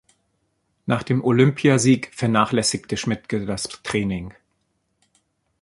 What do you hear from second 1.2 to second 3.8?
Olympiasieg vernachlässigte Schmidtke das